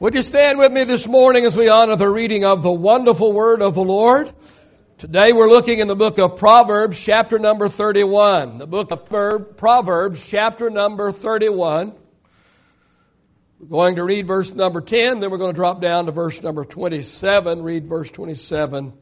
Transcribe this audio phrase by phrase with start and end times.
[0.00, 3.32] Would you stand with me this morning as we honor the reading of the wonderful
[3.32, 4.32] word of the Lord?
[4.96, 8.58] Today we're looking in the book of Proverbs, chapter number 31.
[8.58, 11.94] The book of Proverbs, chapter number 31.
[13.58, 16.40] We're going to read verse number 10, then we're going to drop down to verse
[16.44, 17.60] number 27.
[17.64, 18.92] Read verse 27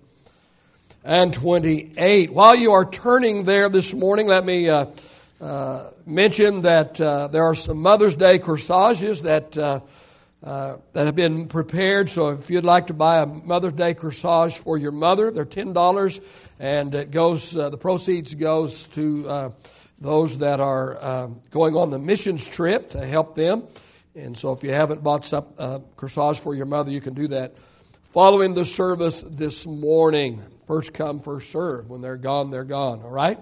[1.04, 2.32] and 28.
[2.32, 4.86] While you are turning there this morning, let me uh,
[5.42, 9.58] uh, mention that uh, there are some Mother's Day corsages that
[10.42, 12.10] uh, uh, that have been prepared.
[12.10, 15.72] So if you'd like to buy a Mother's Day corsage for your mother, they're ten
[15.72, 16.20] dollars,
[16.58, 17.56] and it goes.
[17.56, 19.50] Uh, the proceeds goes to uh,
[19.98, 23.64] those that are um, going on the missions trip to help them.
[24.14, 27.28] And so if you haven't bought some uh, corsage for your mother, you can do
[27.28, 27.56] that
[28.04, 30.42] following the service this morning.
[30.66, 31.90] First come, first serve.
[31.90, 33.02] When they're gone, they're gone.
[33.02, 33.38] All right.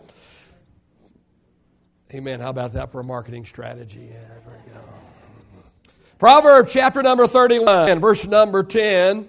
[2.13, 2.41] Amen.
[2.41, 4.11] How about that for a marketing strategy?
[4.11, 4.81] Yeah, there we go.
[6.19, 9.29] Proverbs chapter number 31 and verse number 10.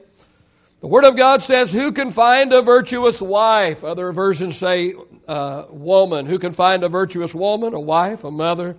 [0.82, 3.84] The Word of God says, Who can find a virtuous wife?
[3.84, 4.94] Other versions say,
[5.28, 6.28] uh, woman.
[6.28, 8.78] Who can find a virtuous woman, a wife, a mother?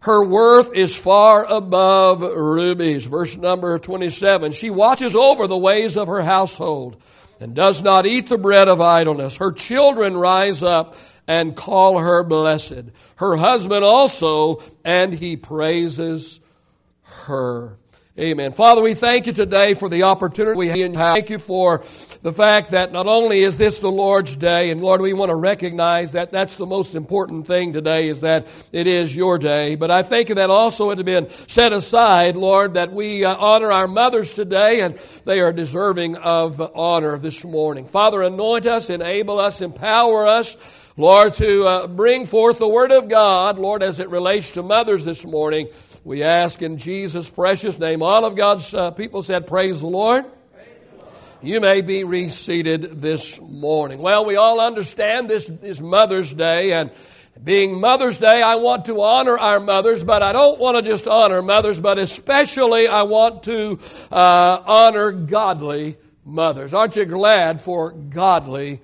[0.00, 3.06] Her worth is far above rubies.
[3.06, 4.52] Verse number 27.
[4.52, 7.00] She watches over the ways of her household
[7.40, 9.36] and does not eat the bread of idleness.
[9.36, 10.94] Her children rise up
[11.26, 12.84] and call her blessed.
[13.16, 16.40] Her husband also, and he praises
[17.26, 17.78] her.
[18.18, 18.52] Amen.
[18.52, 20.92] Father, we thank you today for the opportunity we have.
[20.94, 21.82] Thank you for
[22.20, 25.34] the fact that not only is this the Lord's day, and Lord, we want to
[25.34, 29.76] recognize that that's the most important thing today is that it is your day.
[29.76, 33.34] But I thank you that also it has been set aside, Lord, that we uh,
[33.34, 37.86] honor our mothers today, and they are deserving of honor this morning.
[37.86, 40.54] Father, anoint us, enable us, empower us.
[40.98, 45.06] Lord, to uh, bring forth the Word of God, Lord, as it relates to mothers
[45.06, 45.68] this morning.
[46.04, 48.02] We ask in Jesus' precious name.
[48.02, 50.26] All of God's uh, people said, Praise the Lord.
[51.40, 54.00] You may be reseated this morning.
[54.00, 56.90] Well, we all understand this is Mother's Day, and
[57.42, 61.08] being Mother's Day, I want to honor our mothers, but I don't want to just
[61.08, 63.78] honor mothers, but especially I want to
[64.10, 66.74] uh, honor godly mothers.
[66.74, 68.82] Aren't you glad for godly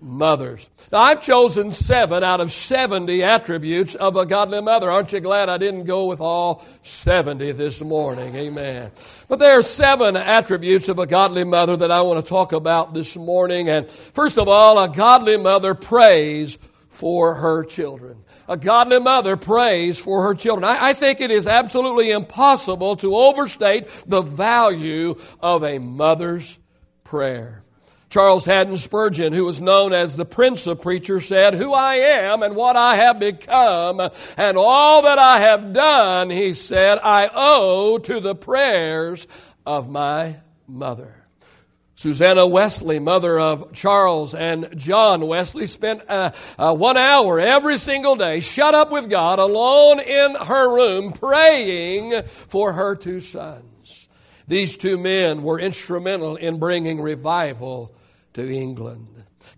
[0.00, 0.68] mothers.
[0.92, 4.90] Now, I've chosen seven out of 70 attributes of a godly mother.
[4.90, 8.34] Aren't you glad I didn't go with all 70 this morning?
[8.36, 8.92] Amen.
[9.28, 12.94] But there are seven attributes of a godly mother that I want to talk about
[12.94, 13.68] this morning.
[13.68, 18.24] And first of all, a godly mother prays for her children.
[18.48, 20.64] A godly mother prays for her children.
[20.64, 26.58] I, I think it is absolutely impossible to overstate the value of a mother's
[27.04, 27.62] prayer.
[28.10, 32.42] Charles Haddon Spurgeon, who was known as the Prince of Preachers, said, Who I am
[32.42, 34.00] and what I have become
[34.36, 39.26] and all that I have done, he said, I owe to the prayers
[39.66, 40.36] of my
[40.66, 41.14] mother.
[41.94, 48.14] Susanna Wesley, mother of Charles and John Wesley, spent uh, uh, one hour every single
[48.14, 54.08] day shut up with God alone in her room praying for her two sons.
[54.46, 57.94] These two men were instrumental in bringing revival
[58.38, 59.06] to England.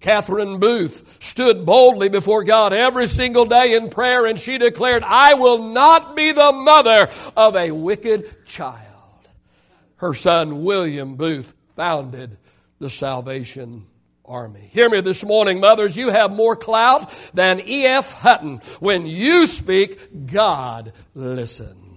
[0.01, 5.35] Catherine Booth stood boldly before God every single day in prayer and she declared, I
[5.35, 8.87] will not be the mother of a wicked child.
[9.97, 12.39] Her son William Booth founded
[12.79, 13.87] the Salvation
[14.25, 14.71] Army.
[14.73, 15.97] Hear me this morning, mothers.
[15.97, 18.13] You have more clout than E.F.
[18.13, 18.63] Hutton.
[18.79, 21.90] When you speak, God listens.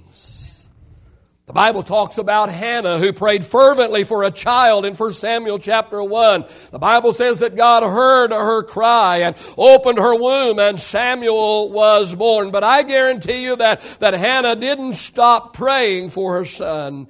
[1.46, 6.02] The Bible talks about Hannah who prayed fervently for a child in 1 Samuel chapter
[6.02, 6.46] 1.
[6.72, 12.16] The Bible says that God heard her cry and opened her womb and Samuel was
[12.16, 12.52] born.
[12.52, 17.10] But I guarantee you that, that Hannah didn't stop praying for her son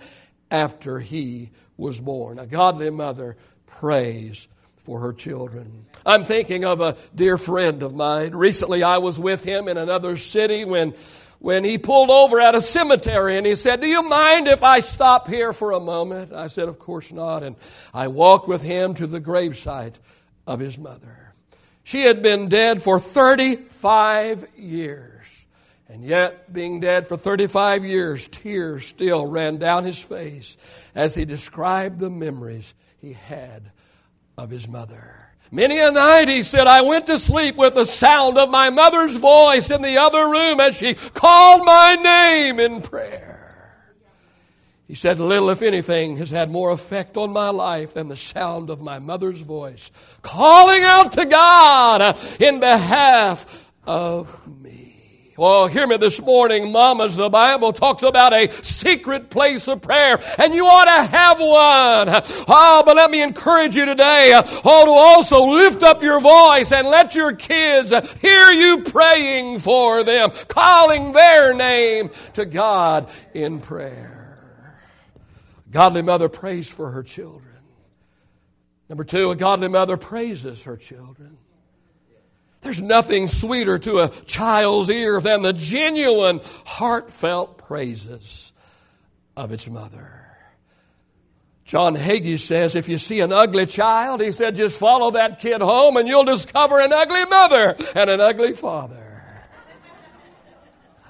[0.50, 2.39] after he was born.
[2.39, 5.85] A godly mother prays for her children.
[6.07, 8.33] I'm thinking of a dear friend of mine.
[8.33, 10.95] Recently I was with him in another city when
[11.43, 14.79] when he pulled over at a cemetery and he said, Do you mind if I
[14.79, 16.31] stop here for a moment?
[16.31, 17.44] I said, Of course not.
[17.44, 17.57] And
[17.94, 19.95] I walked with him to the gravesite
[20.47, 21.33] of his mother.
[21.83, 25.45] She had been dead for 35 years.
[25.89, 30.56] And yet, being dead for 35 years, tears still ran down his face
[30.95, 33.73] as he described the memories he had
[34.38, 35.22] of his mother.
[35.53, 39.17] Many a night, he said, I went to sleep with the sound of my mother's
[39.17, 43.77] voice in the other room as she called my name in prayer.
[44.88, 48.71] He said, Little, if anything, has had more effect on my life than the sound
[48.71, 49.91] of my mother's voice
[50.23, 53.45] calling out to God in behalf
[53.85, 54.62] of me.
[55.35, 57.15] Well, hear me this morning, mamas.
[57.15, 62.24] The Bible talks about a secret place of prayer, and you ought to have one.
[62.47, 66.71] Oh, but let me encourage you today, uh, oh, to also lift up your voice
[66.71, 73.59] and let your kids hear you praying for them, calling their name to God in
[73.59, 74.77] prayer.
[75.71, 77.57] Godly mother prays for her children.
[78.88, 81.39] Number two, a godly mother praises her children.
[82.63, 88.51] There's nothing sweeter to a child's ear than the genuine, heartfelt praises
[89.36, 90.24] of its mother.
[91.65, 95.62] John Hagee says if you see an ugly child, he said, just follow that kid
[95.62, 99.02] home and you'll discover an ugly mother and an ugly father.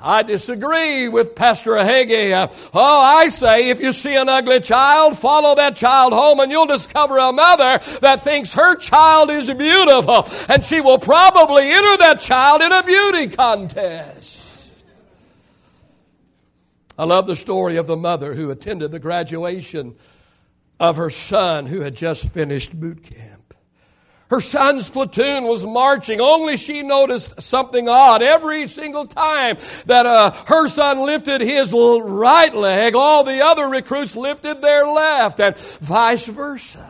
[0.05, 2.33] I disagree with Pastor Hagee.
[2.73, 6.65] Oh, I say if you see an ugly child, follow that child home and you'll
[6.65, 12.19] discover a mother that thinks her child is beautiful and she will probably enter that
[12.19, 14.41] child in a beauty contest.
[16.99, 19.95] I love the story of the mother who attended the graduation
[20.81, 23.42] of her son who had just finished boot camp.
[24.33, 28.23] Her son's platoon was marching, only she noticed something odd.
[28.23, 34.15] Every single time that uh, her son lifted his right leg, all the other recruits
[34.15, 36.83] lifted their left, and vice versa.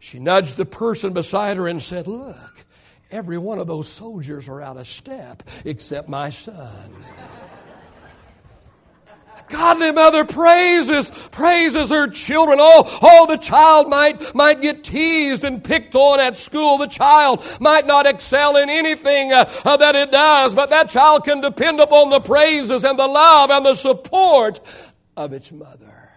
[0.00, 2.64] She nudged the person beside her and said, Look,
[3.12, 7.04] every one of those soldiers are out of step except my son.
[9.50, 12.58] Godly mother praises, praises her children.
[12.60, 16.78] Oh, oh, the child might, might get teased and picked on at school.
[16.78, 21.24] The child might not excel in anything uh, uh, that it does, but that child
[21.24, 24.60] can depend upon the praises and the love and the support
[25.16, 26.10] of its mother.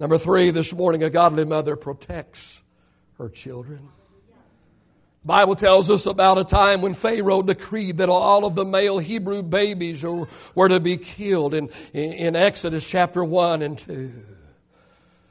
[0.00, 2.62] Number three, this morning, a godly mother protects
[3.18, 3.90] her children.
[5.24, 9.42] Bible tells us about a time when Pharaoh decreed that all of the male Hebrew
[9.42, 14.12] babies were to be killed in, in Exodus chapter 1 and 2.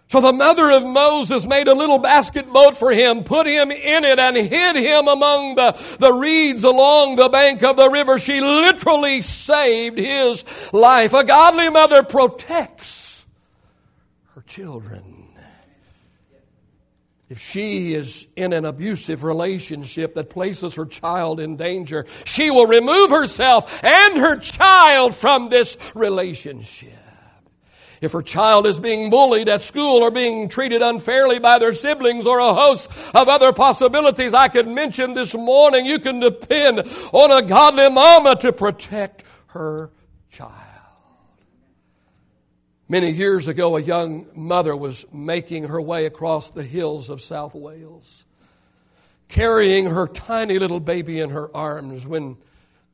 [0.09, 4.03] So the mother of Moses made a little basket boat for him, put him in
[4.03, 8.17] it, and hid him among the, the reeds along the bank of the river.
[8.17, 11.13] She literally saved his life.
[11.13, 13.27] A godly mother protects
[14.33, 15.08] her children.
[17.29, 22.65] If she is in an abusive relationship that places her child in danger, she will
[22.65, 26.93] remove herself and her child from this relationship.
[28.01, 32.25] If her child is being bullied at school or being treated unfairly by their siblings
[32.25, 36.79] or a host of other possibilities I could mention this morning, you can depend
[37.11, 39.91] on a godly mama to protect her.
[42.91, 47.53] Many years ago, a young mother was making her way across the hills of South
[47.53, 48.25] Wales,
[49.27, 52.37] carrying her tiny little baby in her arms when,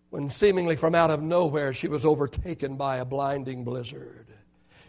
[0.09, 4.27] when seemingly from out of nowhere she was overtaken by a blinding blizzard.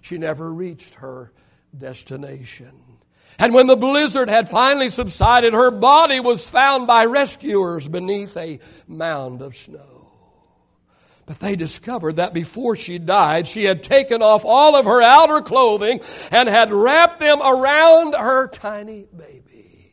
[0.00, 1.31] She never reached her
[1.76, 2.73] destination.
[3.38, 8.58] And when the blizzard had finally subsided, her body was found by rescuers beneath a
[8.88, 9.95] mound of snow.
[11.26, 15.43] But they discovered that before she died, she had taken off all of her outer
[15.43, 16.00] clothing
[16.31, 19.93] and had wrapped them around her tiny baby.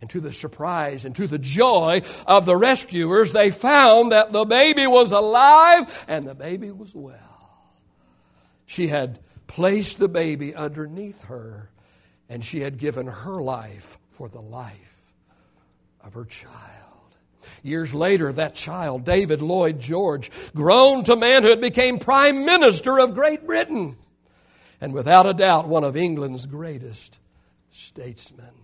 [0.00, 4.44] And to the surprise and to the joy of the rescuers, they found that the
[4.44, 7.20] baby was alive and the baby was well.
[8.66, 11.70] She had placed the baby underneath her
[12.28, 15.04] and she had given her life for the life
[16.02, 16.71] of her child.
[17.62, 23.46] Years later, that child, David Lloyd George, grown to manhood, became Prime Minister of Great
[23.46, 23.96] Britain.
[24.80, 27.20] And without a doubt, one of England's greatest
[27.70, 28.54] statesmen.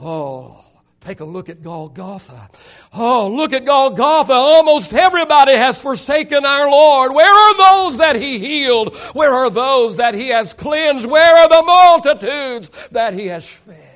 [0.00, 0.64] Oh,
[1.00, 2.48] take a look at Golgotha.
[2.94, 4.32] Oh, look at Golgotha.
[4.32, 7.12] Almost everybody has forsaken our Lord.
[7.12, 8.96] Where are those that He healed?
[9.12, 11.06] Where are those that He has cleansed?
[11.06, 13.87] Where are the multitudes that He has fed?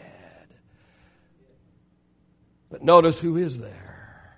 [2.83, 4.37] But notice who is there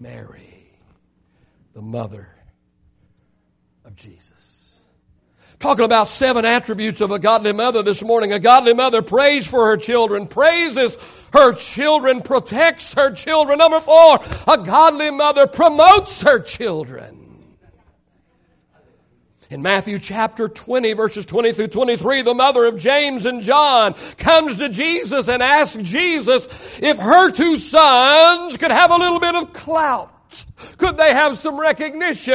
[0.00, 0.72] Mary,
[1.72, 2.28] the mother
[3.84, 4.80] of Jesus.
[5.60, 8.32] Talking about seven attributes of a godly mother this morning.
[8.32, 10.98] A godly mother prays for her children, praises
[11.32, 13.58] her children, protects her children.
[13.58, 14.18] Number four,
[14.48, 17.17] a godly mother promotes her children.
[19.50, 24.58] In Matthew chapter 20, verses 20 through 23, the mother of James and John comes
[24.58, 26.46] to Jesus and asks Jesus
[26.80, 30.12] if her two sons could have a little bit of clout.
[30.76, 32.34] Could they have some recognition?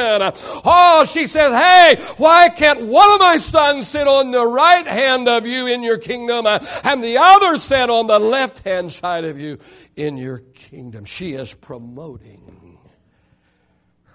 [0.65, 5.27] Oh, she says, hey, why can't one of my sons sit on the right hand
[5.27, 9.25] of you in your kingdom uh, and the other sit on the left hand side
[9.25, 9.59] of you
[9.95, 11.05] in your kingdom?
[11.05, 12.79] She is promoting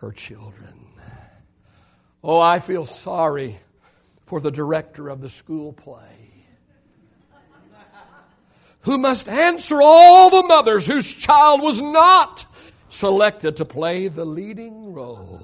[0.01, 0.78] her children.
[2.31, 3.59] Oh, I feel sorry
[4.27, 6.45] for the director of the school play
[8.81, 12.45] who must answer all the mothers whose child was not
[12.91, 15.41] selected to play the leading role.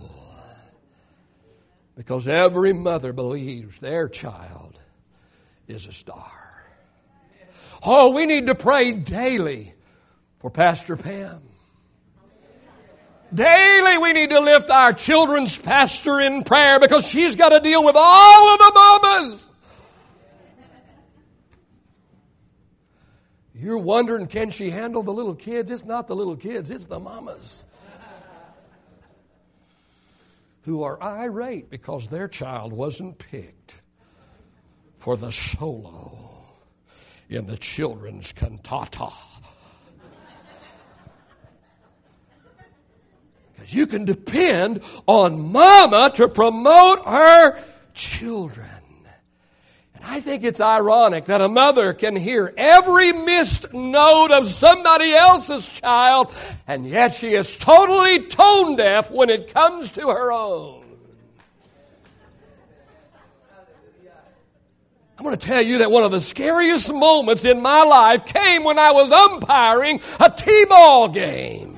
[1.96, 4.78] Because every mother believes their child
[5.66, 6.66] is a star.
[7.82, 9.72] Oh, we need to pray daily
[10.38, 11.40] for Pastor Pam.
[13.34, 17.82] Daily we need to lift our children's pastor in prayer because she's got to deal
[17.82, 19.48] with all of the mamas.
[23.54, 25.70] You're wondering, can she handle the little kids?
[25.70, 27.64] It's not the little kids, it's the mamas
[30.64, 33.76] who are irate because their child wasn't picked
[34.96, 36.18] for the solo
[37.28, 39.10] in the children's cantata.
[43.68, 47.62] You can depend on mama to promote her
[47.94, 48.68] children.
[49.94, 55.12] And I think it's ironic that a mother can hear every missed note of somebody
[55.12, 56.35] else's child,
[56.66, 60.85] and yet she is totally tone deaf when it comes to her own.
[65.16, 68.64] I'm going to tell you that one of the scariest moments in my life came
[68.64, 71.73] when I was umpiring a T ball game.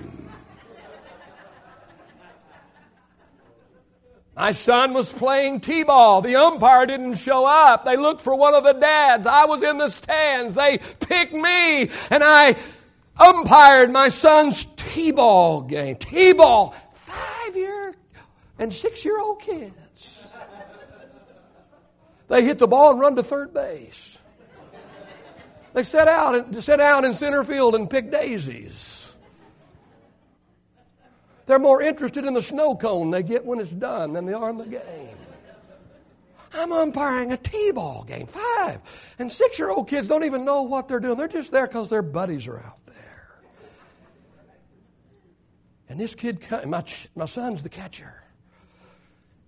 [4.37, 6.21] My son was playing T ball.
[6.21, 7.87] The umpire didn't show up.
[7.87, 9.27] They looked for one of the dads.
[9.27, 10.55] I was in the stands.
[10.55, 12.57] They picked me, and I
[13.19, 15.97] umpired my son's T ball game.
[15.97, 17.95] T ball, five year
[18.59, 20.27] and six year old kids.
[22.29, 24.19] They hit the ball and run to third base.
[25.73, 28.96] They set out and sit down in center field and pick daisies.
[31.47, 34.51] They're more interested in the snow cone they get when it's done than they are
[34.51, 35.17] in the game.
[36.53, 38.81] I'm umpiring a T-ball game, five.
[39.19, 41.17] And six-year-old kids don't even know what they're doing.
[41.17, 43.41] They're just there because their buddies are out there.
[45.89, 46.83] And this kid, my,
[47.15, 48.23] my son's the catcher.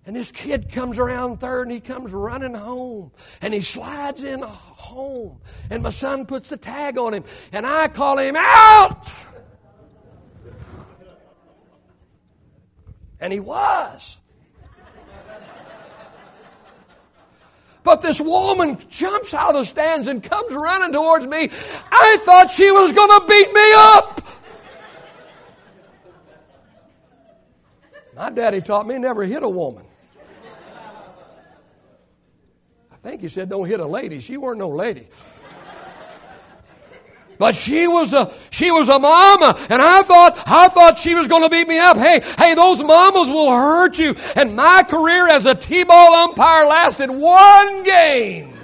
[0.06, 3.10] And this kid comes around third and he comes running home.
[3.42, 5.40] And he slides in home.
[5.70, 7.24] And my son puts the tag on him.
[7.52, 9.10] And I call him out.
[13.20, 14.16] And he was.
[17.82, 21.48] But this woman jumps out of the stands and comes running towards me.
[21.90, 24.18] I thought she was going to beat me up.
[28.14, 29.84] My daddy taught me never hit a woman.
[32.92, 34.20] I think he said don't hit a lady.
[34.20, 35.08] She weren't no lady.
[37.38, 41.28] But she was a she was a mama, and I thought I thought she was
[41.28, 41.96] going to beat me up.
[41.96, 44.16] Hey, hey, those mamas will hurt you.
[44.34, 48.54] And my career as a t-ball umpire lasted one game.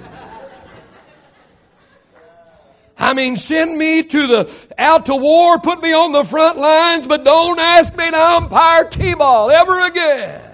[2.97, 7.07] I mean, send me to the out to war, put me on the front lines,
[7.07, 10.44] but don't ask me to umpire t-ball ever again.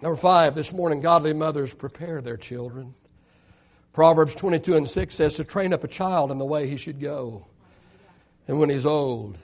[0.00, 2.94] Number five, this morning, godly mothers prepare their children.
[3.92, 7.00] Proverbs 22 and 6 says to train up a child in the way he should
[7.00, 7.46] go.
[8.46, 9.36] And when he's old,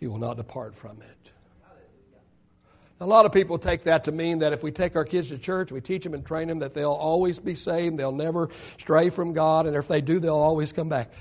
[0.00, 1.32] he will not depart from it.
[2.98, 5.38] A lot of people take that to mean that if we take our kids to
[5.38, 8.48] church, we teach them and train them, that they'll always be saved, they'll never
[8.78, 11.12] stray from God, and if they do, they'll always come back.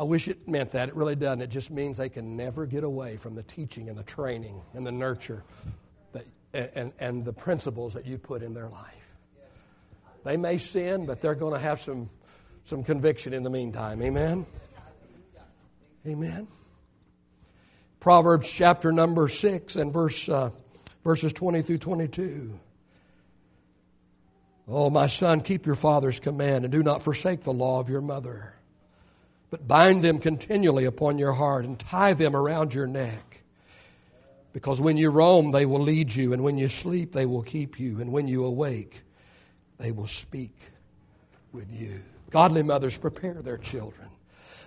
[0.00, 0.88] I wish it meant that.
[0.88, 1.42] It really doesn't.
[1.42, 4.86] It just means they can never get away from the teaching and the training and
[4.86, 5.42] the nurture
[6.54, 8.94] and, and the principles that you put in their life.
[10.24, 12.08] They may sin, but they're going to have some,
[12.64, 14.02] some conviction in the meantime.
[14.02, 14.46] Amen?
[16.06, 16.46] Amen.
[18.00, 20.50] Proverbs chapter number 6 and verse, uh,
[21.04, 22.58] verses 20 through 22.
[24.68, 28.00] Oh, my son, keep your father's command and do not forsake the law of your
[28.00, 28.54] mother,
[29.50, 33.41] but bind them continually upon your heart and tie them around your neck.
[34.52, 37.80] Because when you roam, they will lead you, and when you sleep, they will keep
[37.80, 39.02] you, and when you awake,
[39.78, 40.54] they will speak
[41.52, 42.02] with you.
[42.30, 44.08] Godly mothers prepare their children.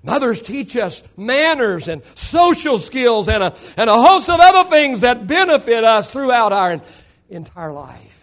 [0.03, 5.01] Mothers teach us manners and social skills and a, and a host of other things
[5.01, 6.79] that benefit us throughout our
[7.29, 8.14] entire life.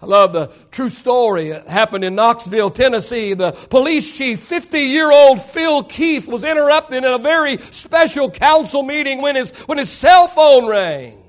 [0.00, 1.48] I love the true story.
[1.50, 3.32] It happened in Knoxville, Tennessee.
[3.32, 8.82] The police chief, 50 year old Phil Keith, was interrupted in a very special council
[8.82, 11.22] meeting when his, when his cell phone rang.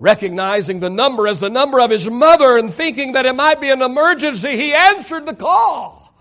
[0.00, 3.70] Recognizing the number as the number of his mother and thinking that it might be
[3.70, 6.12] an emergency, he answered the call.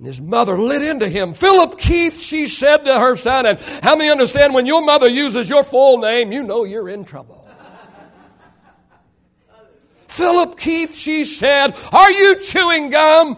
[0.00, 1.34] His mother lit into him.
[1.34, 5.48] Philip Keith, she said to her son, and how many understand when your mother uses
[5.48, 7.43] your full name, you know you're in trouble.
[10.14, 13.36] Philip Keith, she said, Are you chewing gum?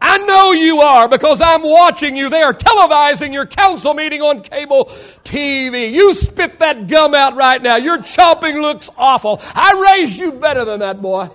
[0.00, 2.28] I know you are because I'm watching you.
[2.28, 4.84] They are televising your council meeting on cable
[5.24, 5.90] TV.
[5.92, 7.74] You spit that gum out right now.
[7.74, 9.42] Your chopping looks awful.
[9.42, 11.28] I raised you better than that, boy.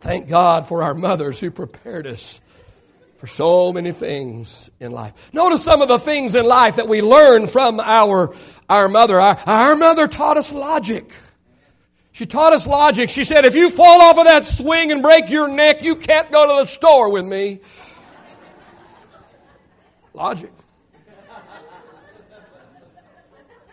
[0.00, 2.40] Thank God for our mothers who prepared us
[3.22, 5.30] for so many things in life.
[5.32, 8.34] Notice some of the things in life that we learn from our,
[8.68, 9.20] our mother.
[9.20, 11.14] Our, our mother taught us logic.
[12.10, 13.10] She taught us logic.
[13.10, 16.32] She said, if you fall off of that swing and break your neck, you can't
[16.32, 17.60] go to the store with me.
[20.14, 20.50] Logic.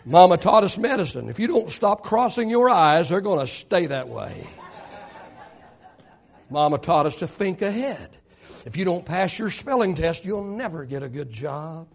[0.05, 1.27] Mama taught us medicine.
[1.27, 4.45] If you don't stop crossing your eyes, they're going to stay that way.
[6.51, 8.18] Mama taught us to think ahead.
[8.65, 11.87] If you don't pass your spelling test, you'll never get a good job.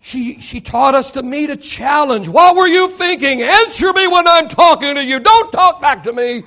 [0.00, 2.28] She, she taught us to meet a challenge.
[2.28, 3.40] What were you thinking?
[3.40, 5.18] Answer me when I'm talking to you.
[5.18, 6.44] Don't talk back to me.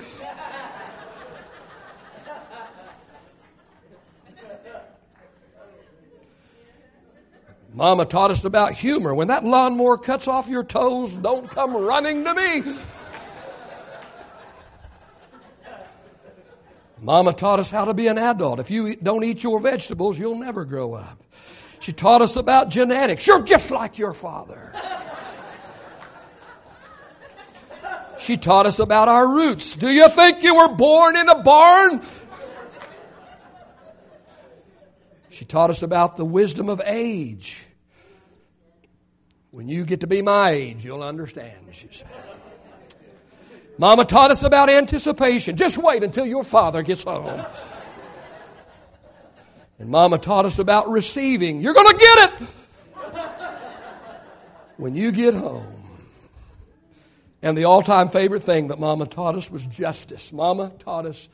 [7.74, 9.14] Mama taught us about humor.
[9.14, 12.74] When that lawnmower cuts off your toes, don't come running to me.
[17.00, 18.58] Mama taught us how to be an adult.
[18.58, 21.22] If you don't eat your vegetables, you'll never grow up.
[21.80, 23.26] She taught us about genetics.
[23.26, 24.74] You're just like your father.
[28.18, 29.74] She taught us about our roots.
[29.74, 32.02] Do you think you were born in a barn?
[35.30, 37.64] She taught us about the wisdom of age.
[39.50, 42.08] When you get to be my age, you'll understand, she said.
[43.78, 45.56] Mama taught us about anticipation.
[45.56, 47.46] Just wait until your father gets home.
[49.78, 51.60] And Mama taught us about receiving.
[51.60, 52.48] You're going to get it
[54.76, 55.74] when you get home.
[57.40, 60.32] And the all time favorite thing that Mama taught us was justice.
[60.32, 61.28] Mama taught us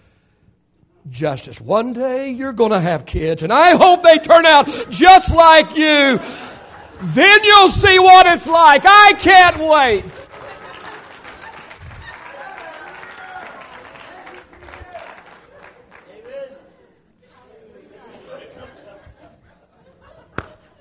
[1.08, 1.62] justice.
[1.62, 5.74] One day you're going to have kids, and I hope they turn out just like
[5.74, 6.20] you.
[7.00, 8.82] Then you'll see what it's like.
[8.84, 10.04] I can't wait.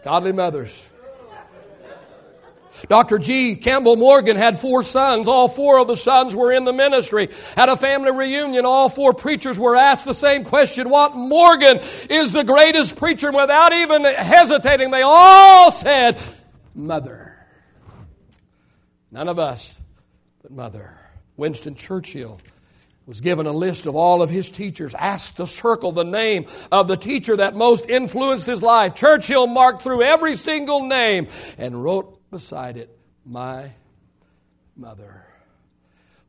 [0.03, 0.89] Godly mothers.
[2.87, 3.17] Dr.
[3.17, 3.55] G.
[3.55, 5.27] Campbell Morgan had four sons.
[5.27, 7.29] All four of the sons were in the ministry.
[7.55, 12.33] At a family reunion, all four preachers were asked the same question What Morgan is
[12.33, 13.27] the greatest preacher?
[13.27, 16.21] And without even hesitating, they all said,
[16.75, 17.37] Mother.
[19.11, 19.77] None of us,
[20.41, 20.97] but Mother.
[21.37, 22.39] Winston Churchill
[23.05, 26.87] was given a list of all of his teachers, asked to circle the name of
[26.87, 28.95] the teacher that most influenced his life.
[28.95, 32.89] Churchill marked through every single name and wrote beside it,
[33.25, 33.71] My
[34.75, 35.25] mother.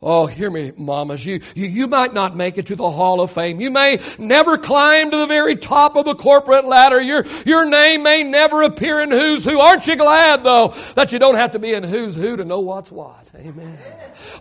[0.06, 1.24] Oh, hear me, mamas.
[1.24, 3.58] You, you, you might not make it to the Hall of Fame.
[3.58, 7.00] You may never climb to the very top of the corporate ladder.
[7.00, 9.58] Your, your name may never appear in Who's Who.
[9.58, 12.60] Aren't you glad, though, that you don't have to be in Who's Who to know
[12.60, 13.26] what's what?
[13.34, 13.78] Amen.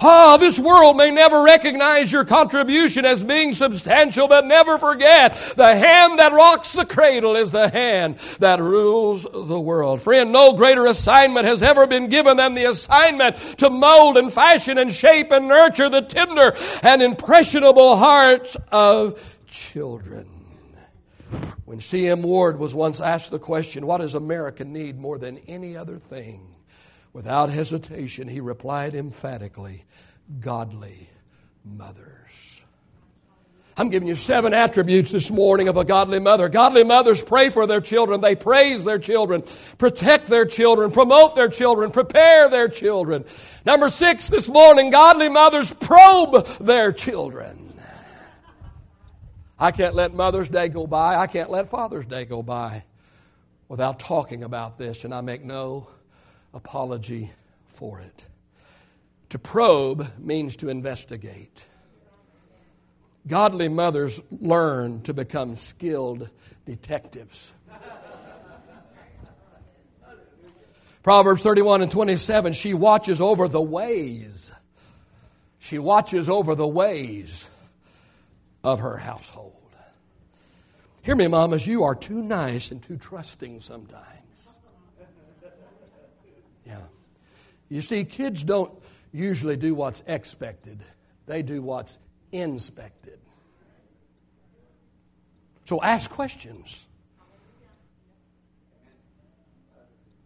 [0.01, 5.75] Oh, this world may never recognize your contribution as being substantial, but never forget the
[5.75, 10.01] hand that rocks the cradle is the hand that rules the world.
[10.01, 14.77] Friend, no greater assignment has ever been given than the assignment to mold and fashion
[14.77, 20.27] and shape and nurture the tender and impressionable hearts of children.
[21.65, 22.21] When C.M.
[22.21, 26.52] Ward was once asked the question, What does America need more than any other thing?
[27.13, 29.85] Without hesitation, he replied emphatically,
[30.39, 31.09] Godly
[31.63, 32.61] mothers.
[33.75, 36.47] I'm giving you seven attributes this morning of a godly mother.
[36.47, 38.21] Godly mothers pray for their children.
[38.21, 39.43] They praise their children,
[39.79, 43.25] protect their children, promote their children, prepare their children.
[43.65, 47.73] Number six this morning, godly mothers probe their children.
[49.57, 51.15] I can't let Mother's Day go by.
[51.15, 52.83] I can't let Father's Day go by
[53.69, 55.87] without talking about this, and I make no
[56.53, 57.31] apology
[57.65, 58.25] for it.
[59.29, 61.65] To probe means to investigate.
[63.25, 66.29] Godly mothers learn to become skilled
[66.65, 67.53] detectives.
[71.01, 74.53] Proverbs 31 and 27, she watches over the ways.
[75.59, 77.49] She watches over the ways
[78.63, 79.53] of her household.
[81.01, 84.57] Hear me, mamas, you are too nice and too trusting sometimes.
[86.65, 86.79] Yeah.
[87.73, 88.71] You see, kids don't
[89.11, 90.83] usually do what's expected,
[91.25, 91.97] they do what's
[92.31, 93.17] inspected.
[95.65, 96.85] So ask questions.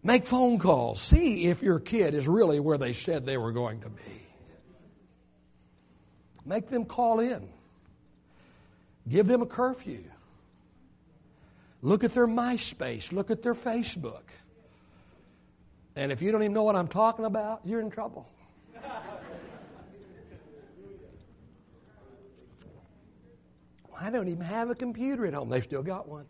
[0.03, 1.01] Make phone calls.
[1.01, 4.27] See if your kid is really where they said they were going to be.
[6.45, 7.47] Make them call in.
[9.07, 10.03] Give them a curfew.
[11.81, 13.13] Look at their MySpace.
[13.13, 14.23] Look at their Facebook.
[15.97, 18.29] And if you don't even know what I'm talking about, you're in trouble.
[23.99, 25.49] I don't even have a computer at home.
[25.49, 26.27] They've still got one.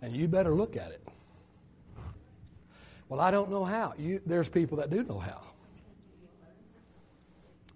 [0.00, 1.02] And you better look at it.
[3.08, 3.94] Well, I don't know how.
[3.98, 5.40] You, there's people that do know how.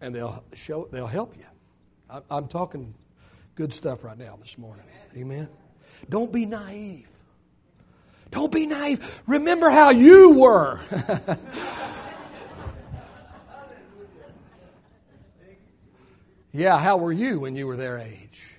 [0.01, 1.45] And they'll show they'll help you.
[2.09, 2.95] I, I'm talking
[3.57, 4.85] good stuff right now this morning.
[5.17, 5.49] Amen.
[6.09, 7.09] Don't be naive.
[8.31, 9.23] Don't be naive.
[9.27, 10.79] Remember how you were.
[16.53, 18.57] yeah, how were you when you were their age?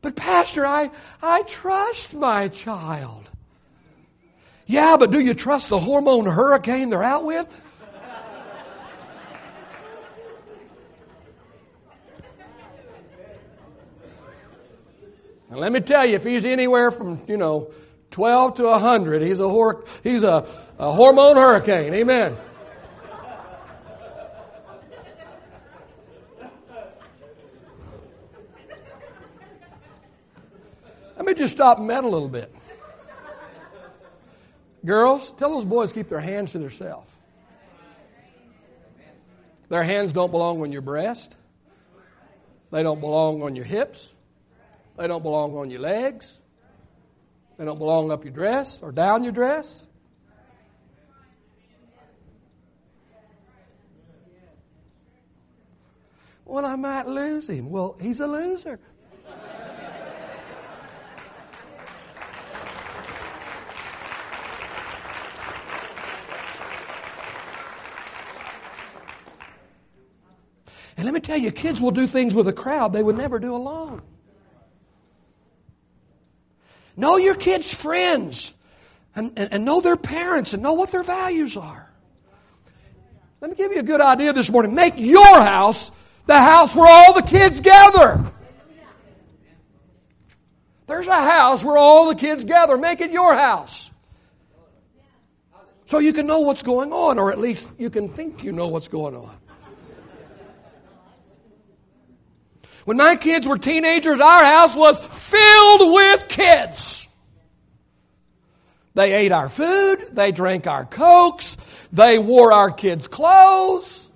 [0.00, 0.90] But, Pastor, I,
[1.22, 3.28] I trust my child.
[4.66, 7.46] Yeah, but do you trust the hormone hurricane they're out with?
[15.56, 17.72] Now, let me tell you, if he's anywhere from, you know,
[18.10, 20.46] 12 to 100, he's a, hor- he's a,
[20.78, 21.94] a hormone hurricane.
[21.94, 22.36] Amen.
[31.16, 32.54] Let me just stop and meddle a little bit.
[34.84, 37.10] Girls, tell those boys keep their hands to themselves.
[39.70, 41.34] Their hands don't belong on your breast.
[42.70, 44.10] They don't belong on your hips.
[44.96, 46.40] They don't belong on your legs.
[47.58, 49.86] They don't belong up your dress or down your dress.
[56.44, 57.70] Well, I might lose him.
[57.70, 58.78] Well, he's a loser.
[70.96, 73.38] And let me tell you, kids will do things with a crowd they would never
[73.38, 74.00] do alone.
[76.96, 78.54] Know your kids' friends
[79.14, 81.90] and, and, and know their parents and know what their values are.
[83.40, 84.74] Let me give you a good idea this morning.
[84.74, 85.92] Make your house
[86.26, 88.24] the house where all the kids gather.
[90.86, 92.76] There's a house where all the kids gather.
[92.76, 93.90] Make it your house.
[95.86, 98.68] So you can know what's going on, or at least you can think you know
[98.68, 99.36] what's going on.
[102.86, 107.08] When my kids were teenagers, our house was filled with kids.
[108.94, 111.56] They ate our food, they drank our cokes,
[111.92, 114.08] they wore our kids' clothes.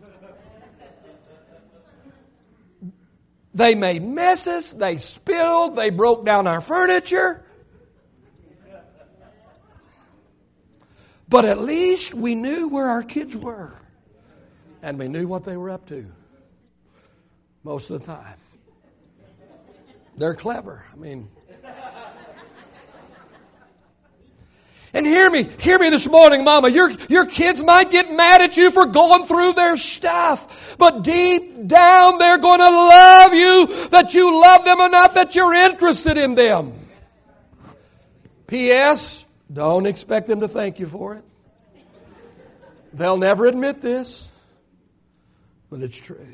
[3.53, 7.45] They made messes, they spilled, they broke down our furniture.
[11.29, 13.81] But at least we knew where our kids were.
[14.81, 16.07] And we knew what they were up to
[17.65, 18.40] most of the time.
[20.21, 20.85] They're clever.
[20.93, 21.31] I mean,
[24.93, 26.69] And hear me, hear me this morning, Mama.
[26.69, 31.67] Your, your kids might get mad at you for going through their stuff, but deep
[31.69, 36.35] down they're going to love you that you love them enough that you're interested in
[36.35, 36.75] them.
[38.49, 39.25] P.S.
[39.51, 41.25] Don't expect them to thank you for it.
[42.93, 44.29] They'll never admit this,
[45.71, 46.27] but it's true.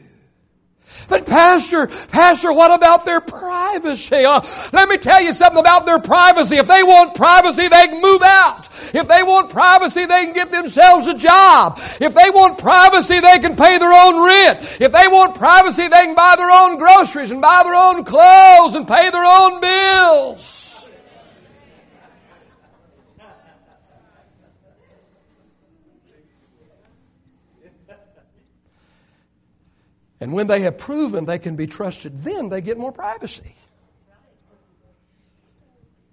[1.08, 4.24] But Pastor, Pastor, what about their privacy?
[4.24, 4.40] Uh,
[4.72, 6.56] let me tell you something about their privacy.
[6.56, 8.68] If they want privacy, they can move out.
[8.92, 11.78] If they want privacy, they can get themselves a job.
[12.00, 14.80] If they want privacy, they can pay their own rent.
[14.80, 18.74] If they want privacy, they can buy their own groceries and buy their own clothes
[18.74, 20.65] and pay their own bills.
[30.20, 33.54] And when they have proven they can be trusted, then they get more privacy.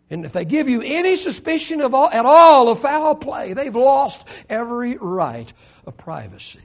[0.09, 3.75] And if they give you any suspicion of all, at all of foul play, they've
[3.75, 5.51] lost every right
[5.87, 6.59] of privacy.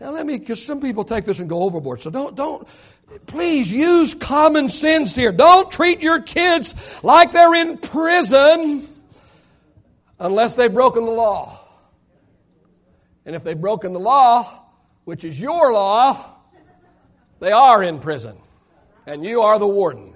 [0.00, 2.00] Now let me, because some people take this and go overboard.
[2.00, 2.66] So don't, don't,
[3.26, 5.32] please use common sense here.
[5.32, 8.82] Don't treat your kids like they're in prison
[10.18, 11.58] unless they've broken the law.
[13.26, 14.63] And if they've broken the law,
[15.04, 16.24] which is your law,
[17.40, 18.36] they are in prison.
[19.06, 20.14] And you are the warden.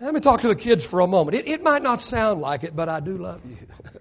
[0.00, 1.36] Let me talk to the kids for a moment.
[1.36, 3.58] It, it might not sound like it, but I do love you.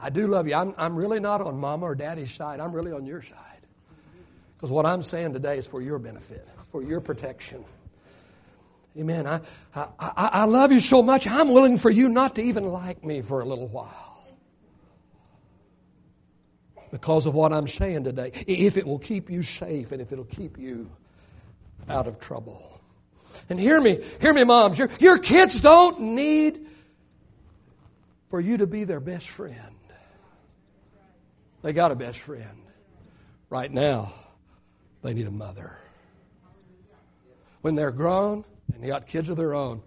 [0.00, 0.54] I do love you.
[0.54, 2.58] I'm, I'm really not on mama or daddy's side.
[2.60, 3.36] I'm really on your side.
[4.56, 7.64] Because what I'm saying today is for your benefit, for your protection.
[8.98, 9.26] Amen.
[9.26, 9.40] I,
[9.74, 13.20] I, I, love you so much, I'm willing for you not to even like me
[13.20, 14.05] for a little while.
[16.90, 18.30] Because of what I'm saying today.
[18.46, 20.90] If it will keep you safe and if it'll keep you
[21.88, 22.80] out of trouble.
[23.48, 24.78] And hear me, hear me, moms.
[24.78, 26.66] Your, your kids don't need
[28.28, 29.76] for you to be their best friend.
[31.62, 32.62] They got a best friend.
[33.50, 34.12] Right now,
[35.02, 35.78] they need a mother.
[37.60, 39.82] When they're grown and they got kids of their own,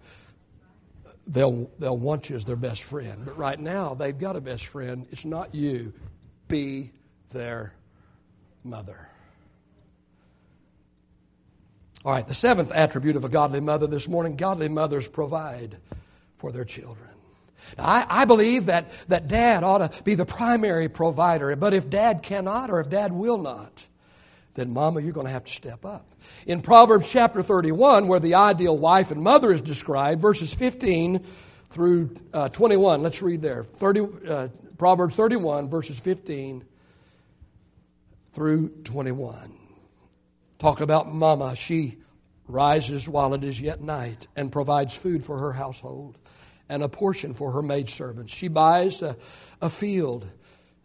[1.27, 3.23] they'll, they'll want you as their best friend.
[3.25, 5.07] But right now, they've got a best friend.
[5.11, 5.93] It's not you.
[6.49, 6.91] Be
[7.29, 7.73] their
[8.63, 9.07] mother.
[12.03, 15.77] All right, the seventh attribute of a godly mother this morning godly mothers provide
[16.37, 17.09] for their children.
[17.77, 22.23] I, I believe that, that dad ought to be the primary provider, but if dad
[22.23, 23.87] cannot or if dad will not,
[24.55, 26.15] then mama, you're going to have to step up.
[26.47, 31.23] In Proverbs chapter 31, where the ideal wife and mother is described, verses 15
[31.69, 33.63] through uh, 21, let's read there.
[33.63, 34.47] 30, uh,
[34.79, 36.63] Proverbs 31, verses 15
[38.31, 39.53] through 21.
[40.57, 41.97] Talking about Mama, she
[42.47, 46.17] rises while it is yet night and provides food for her household
[46.69, 48.33] and a portion for her maidservants.
[48.33, 49.17] She buys a,
[49.61, 50.25] a field,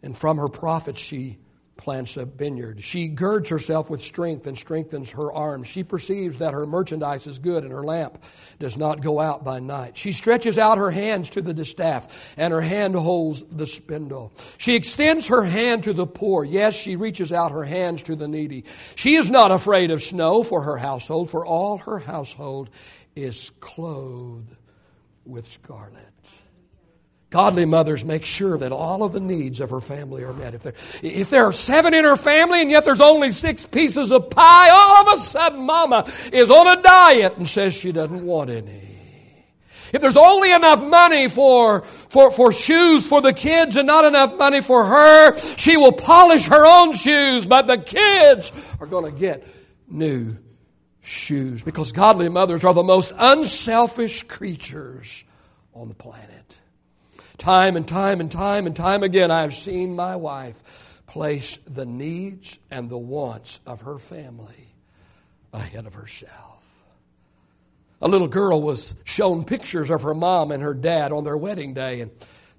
[0.02, 1.38] and from her profits she
[1.76, 2.82] plants a vineyard.
[2.82, 5.68] She girds herself with strength and strengthens her arms.
[5.68, 8.22] She perceives that her merchandise is good and her lamp
[8.58, 9.96] does not go out by night.
[9.96, 14.32] She stretches out her hands to the distaff and her hand holds the spindle.
[14.58, 16.44] She extends her hand to the poor.
[16.44, 18.64] Yes, she reaches out her hands to the needy.
[18.94, 22.70] She is not afraid of snow for her household, for all her household
[23.16, 24.56] is clothed
[25.24, 26.13] with scarlet.
[27.34, 30.54] Godly mothers make sure that all of the needs of her family are met.
[30.54, 34.12] If there, if there are seven in her family and yet there's only six pieces
[34.12, 38.24] of pie, all of a sudden mama is on a diet and says she doesn't
[38.24, 38.82] want any.
[39.92, 44.38] If there's only enough money for, for, for shoes for the kids and not enough
[44.38, 49.18] money for her, she will polish her own shoes, but the kids are going to
[49.20, 49.44] get
[49.88, 50.36] new
[51.00, 55.24] shoes because godly mothers are the most unselfish creatures
[55.74, 56.60] on the planet.
[57.38, 60.62] Time and time and time and time again, I have seen my wife
[61.06, 64.74] place the needs and the wants of her family
[65.52, 66.62] ahead of herself.
[68.00, 71.74] A little girl was shown pictures of her mom and her dad on their wedding
[71.74, 72.10] day, and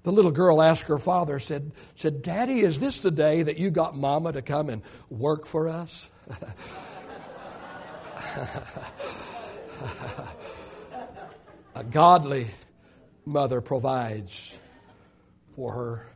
[0.02, 3.70] the little girl asked her father, said, said Daddy, is this the day that you
[3.70, 6.10] got mama to come and work for us?
[11.74, 12.46] A godly
[13.24, 14.58] mother provides
[15.56, 16.06] for her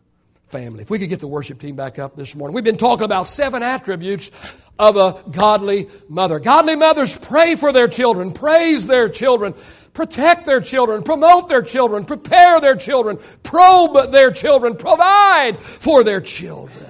[0.48, 0.82] family.
[0.82, 2.54] If we could get the worship team back up this morning.
[2.54, 4.30] We've been talking about seven attributes
[4.78, 6.38] of a godly mother.
[6.38, 9.54] Godly mothers pray for their children, praise their children,
[9.94, 16.20] protect their children, promote their children, prepare their children, probe their children, provide for their
[16.20, 16.86] children.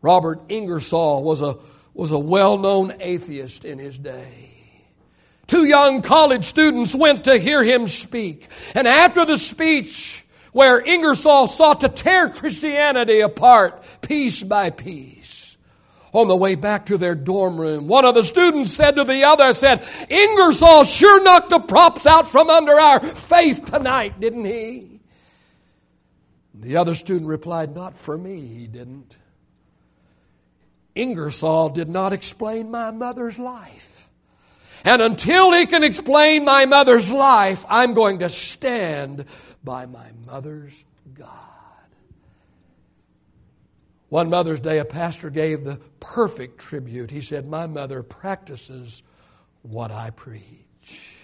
[0.00, 1.58] Robert Ingersoll was a,
[1.92, 4.50] was a well known atheist in his day.
[5.46, 8.48] Two young college students went to hear him speak.
[8.74, 15.56] And after the speech, where Ingersoll sought to tear Christianity apart piece by piece.
[16.12, 19.22] On the way back to their dorm room, one of the students said to the
[19.24, 25.00] other, said, Ingersoll sure knocked the props out from under our faith tonight, didn't he?
[26.52, 29.16] The other student replied, Not for me, he didn't.
[30.96, 34.08] Ingersoll did not explain my mother's life.
[34.84, 39.26] And until he can explain my mother's life, I'm going to stand
[39.62, 41.28] by my mother's God.
[44.08, 47.12] One Mother's Day, a pastor gave the perfect tribute.
[47.12, 49.04] He said, My mother practices
[49.62, 51.16] what I preach.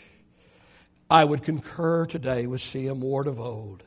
[1.11, 3.01] I would concur today with C.M.
[3.01, 3.83] Ward of old.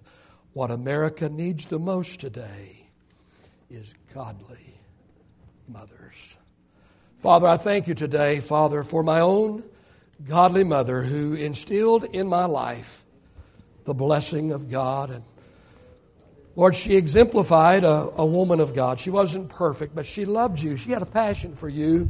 [0.51, 2.87] What America needs the most today
[3.69, 4.81] is godly
[5.67, 6.35] mothers.
[7.19, 9.63] Father, I thank you today, Father, for my own
[10.27, 13.05] godly mother who instilled in my life
[13.89, 15.09] the blessing of God.
[15.09, 15.23] And
[16.55, 18.99] Lord, she exemplified a, a woman of God.
[18.99, 20.77] She wasn't perfect, but she loved you.
[20.77, 22.07] She had a passion for you.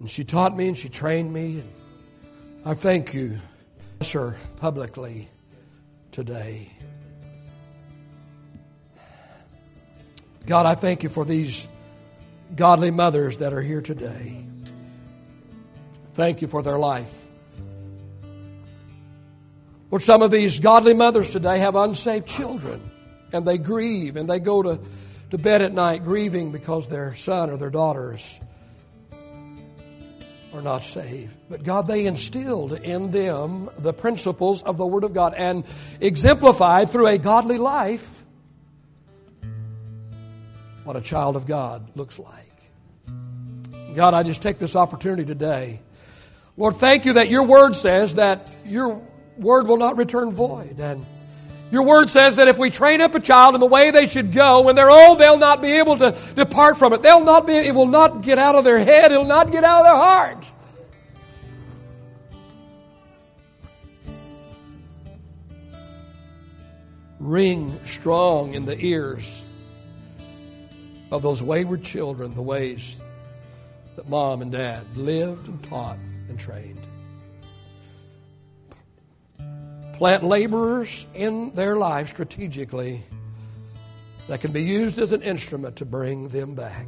[0.00, 1.60] And she taught me and she trained me.
[1.60, 1.72] And
[2.64, 3.36] I thank you,
[4.00, 5.28] sir, publicly
[6.10, 6.72] today.
[10.46, 11.68] God, I thank you for these
[12.56, 14.42] godly mothers that are here today.
[16.14, 17.27] Thank you for their life.
[19.90, 22.90] Lord, some of these godly mothers today have unsaved children,
[23.32, 24.78] and they grieve and they go to,
[25.30, 28.38] to bed at night grieving because their son or their daughters
[30.52, 31.34] are not saved.
[31.48, 35.64] But God, they instilled in them the principles of the Word of God and
[36.00, 38.24] exemplified through a godly life
[40.84, 42.44] what a child of God looks like.
[43.94, 45.80] God, I just take this opportunity today.
[46.56, 49.02] Lord, thank you that your Word says that your
[49.38, 50.78] Word will not return void.
[50.80, 51.04] And
[51.70, 54.32] your word says that if we train up a child in the way they should
[54.32, 57.02] go, when they're old, they'll not be able to depart from it.
[57.02, 59.80] They'll not be, it will not get out of their head, it'll not get out
[59.80, 60.52] of their heart.
[67.20, 69.44] Ring strong in the ears
[71.10, 72.98] of those wayward children the ways
[73.96, 75.98] that mom and dad lived and taught
[76.28, 76.87] and trained.
[79.98, 83.02] Plant laborers in their life strategically
[84.28, 86.86] that can be used as an instrument to bring them back.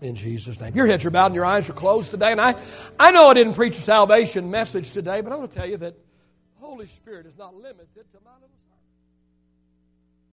[0.00, 0.76] In Jesus' name.
[0.76, 2.30] Your heads are bowed and your eyes are closed today.
[2.30, 2.54] And I,
[2.98, 5.78] I know I didn't preach a salvation message today, but I'm going to tell you
[5.78, 5.96] that
[6.60, 8.30] Holy Spirit is not limited to my